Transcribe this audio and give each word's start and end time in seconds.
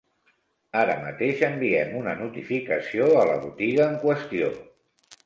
Ara 0.83 0.93
mateix 1.01 1.43
enviem 1.47 1.93
una 1.99 2.15
notificació 2.21 3.11
a 3.25 3.27
la 3.33 3.37
botiga 3.45 3.87
en 3.91 3.99
qüestió. 4.07 4.49